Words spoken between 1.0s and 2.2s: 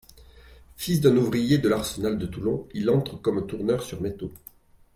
ouvrier de l'Arsenal